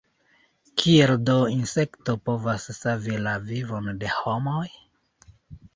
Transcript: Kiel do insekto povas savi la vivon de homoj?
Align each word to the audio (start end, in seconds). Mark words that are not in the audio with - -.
Kiel 0.83 1.13
do 1.31 1.35
insekto 1.57 2.15
povas 2.31 2.67
savi 2.81 3.21
la 3.27 3.35
vivon 3.53 3.95
de 4.03 4.13
homoj? 4.19 4.69